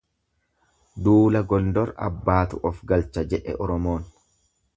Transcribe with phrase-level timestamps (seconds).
[1.07, 4.11] Duula gondor abbaatu of galcha jedhe Oromoon.